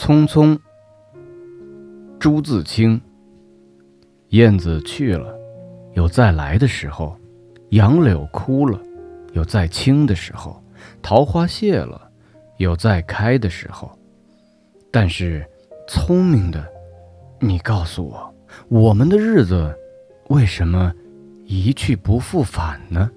[0.00, 0.56] 匆匆。
[2.20, 3.00] 朱自清。
[4.28, 5.36] 燕子去了，
[5.94, 7.16] 有再来的时候；
[7.70, 8.80] 杨柳枯了，
[9.32, 10.52] 有再青的时候；
[11.02, 12.00] 桃花谢了，
[12.58, 13.90] 有再开的时候。
[14.92, 15.44] 但是，
[15.88, 16.64] 聪明的，
[17.40, 18.32] 你告诉我，
[18.68, 19.76] 我们的日子
[20.28, 20.92] 为什么
[21.44, 23.10] 一去不复返呢？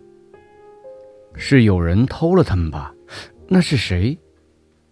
[1.36, 2.92] 是有人偷了他们吧？
[3.48, 4.18] 那是谁？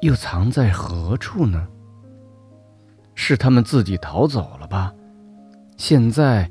[0.02, 1.67] 又藏在何处呢？
[3.22, 4.94] 是他们自己逃走了吧？
[5.76, 6.50] 现在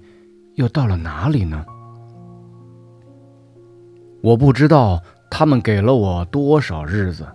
[0.56, 1.64] 又到了哪里呢？
[4.22, 7.26] 我不知道他们给了我多少日子，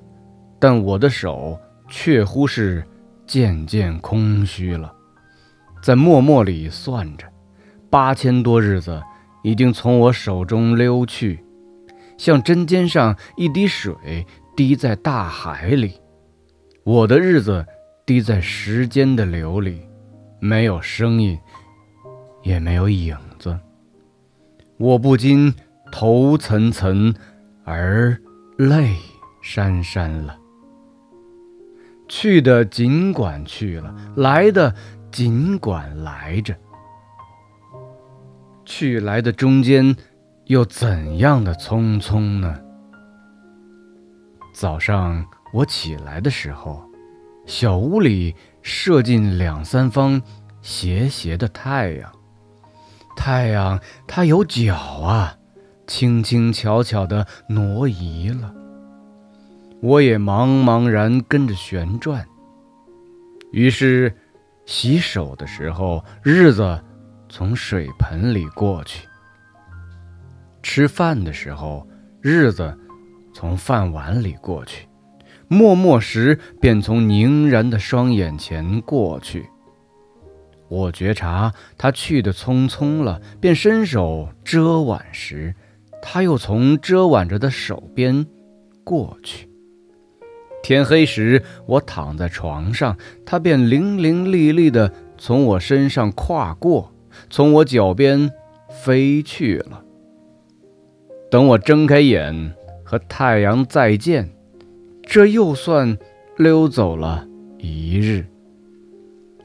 [0.59, 2.85] 但我的手确乎是
[3.25, 4.93] 渐渐空虚了。
[5.81, 7.27] 在默默里算着，
[7.89, 9.01] 八千多日子
[9.41, 11.43] 已经从我手中溜去，
[12.19, 15.99] 像针尖上一滴水滴在大海里。
[16.83, 17.65] 我的日子
[18.05, 19.81] 滴在时间的流里，
[20.39, 21.39] 没有声音，
[22.41, 23.57] 也没有影子。
[24.77, 25.53] 我不禁
[25.91, 27.15] 头涔涔，
[27.63, 28.17] 而
[28.57, 28.95] 泪
[29.41, 30.37] 潸潸了。
[32.09, 34.75] 去的尽管去了，来的
[35.11, 36.55] 尽管来着。
[38.65, 39.95] 去来的中间，
[40.45, 42.59] 又怎样的匆匆呢？
[44.53, 45.25] 早上。
[45.53, 46.83] 我起来的时候，
[47.45, 50.21] 小屋里射进两三方
[50.61, 52.11] 斜斜的太阳。
[53.15, 55.37] 太阳它有脚啊，
[55.85, 58.53] 轻轻巧巧地挪移了。
[59.81, 62.25] 我也茫茫然跟着旋转。
[63.51, 64.15] 于是，
[64.65, 66.81] 洗手的时候，日子
[67.29, 69.05] 从水盆里过去；
[70.63, 71.85] 吃饭的时候，
[72.21, 72.75] 日子
[73.33, 74.87] 从饭碗里过去。
[75.53, 79.45] 默默时，便从凝然的双眼前过去。
[80.67, 85.53] 我觉察他去的匆匆了，便伸手遮挽时，
[86.01, 88.25] 他又从遮挽着的手边
[88.83, 89.47] 过去。
[90.63, 96.91] 天黑时，我躺在床上，他便伶伶俐俐地从我身上跨过，
[97.29, 98.31] 从我脚边
[98.69, 99.83] 飞去了。
[101.29, 104.29] 等我睁开眼，和太阳再见。
[105.13, 105.95] 这又算
[106.37, 107.27] 溜走了
[107.59, 108.25] 一日。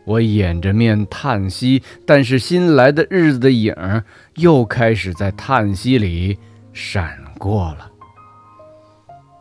[0.06, 4.02] 我掩着面叹息，但是新来的日子的影儿
[4.36, 6.38] 又开始在叹息里
[6.72, 7.90] 闪过了。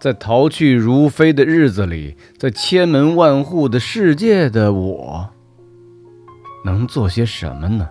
[0.01, 5.29] 在逃去如飞的日子里，在千门万户的世界的我，
[6.65, 7.87] 能做些什么呢？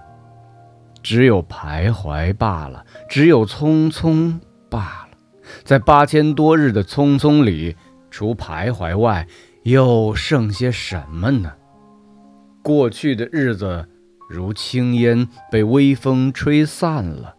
[1.03, 4.39] 只有徘徊罢了，只有匆匆
[4.69, 5.17] 罢了。
[5.65, 7.75] 在八千多日的匆匆里。
[8.17, 9.29] 除徘徊外，
[9.65, 11.53] 又剩些什么呢？
[12.63, 13.87] 过去的日子
[14.31, 17.35] 如轻烟，被微风吹散了；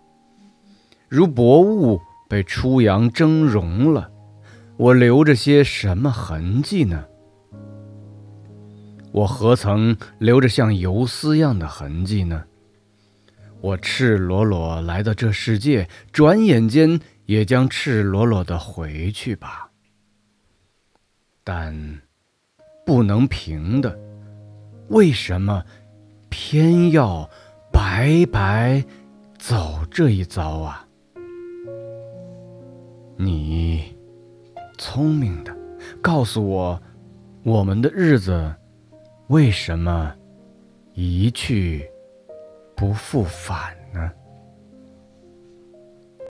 [1.09, 1.99] 如薄雾，
[2.29, 4.11] 被初阳蒸融了。
[4.77, 7.05] 我留着些什么痕迹呢？
[9.11, 12.43] 我何曾留着像游丝样的痕迹呢？
[13.61, 19.66] 我赤裸裸来到这世界，转眼间也将赤裸裸的回去吧。
[21.49, 21.73] 但
[22.85, 23.97] 不能平的，
[24.89, 25.63] 为什么
[26.27, 27.29] 偏要
[27.71, 28.83] 白白
[29.39, 30.85] 走这一遭啊？
[33.15, 33.95] 你
[34.77, 35.55] 聪明的，
[36.01, 36.81] 告诉我，
[37.43, 38.53] 我们的日子
[39.27, 40.13] 为什么
[40.95, 41.89] 一去
[42.75, 44.11] 不复返呢？